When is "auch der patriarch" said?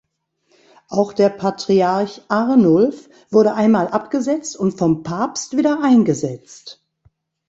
0.89-2.23